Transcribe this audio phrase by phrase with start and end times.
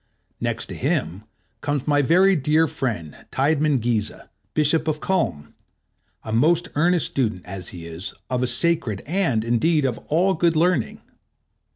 [0.39, 1.25] Next to him
[1.61, 5.53] comes my very dear friend, Tidemann Giese, Bishop of Culm,
[6.23, 11.01] a most earnest student, as he is, of sacred and, indeed, of all good learning.